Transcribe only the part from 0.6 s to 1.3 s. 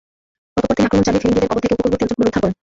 তিনি আক্রমণ চালিয়ে